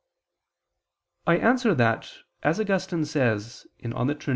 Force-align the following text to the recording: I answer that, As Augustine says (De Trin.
I 1.27 1.37
answer 1.37 1.75
that, 1.75 2.11
As 2.41 2.59
Augustine 2.59 3.05
says 3.05 3.67
(De 3.83 4.15
Trin. 4.15 4.29